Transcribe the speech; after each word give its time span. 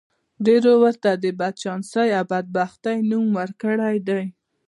ډېرو 0.45 0.73
ورته 0.83 1.09
د 1.23 1.25
بدچانسۍ 1.39 2.09
او 2.19 2.23
بدبختۍ 2.31 2.97
نوم 3.09 3.25
ورکړی 3.39 3.95
دی 4.07 4.23